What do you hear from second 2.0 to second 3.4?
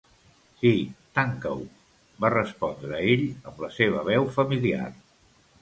-va respondre ell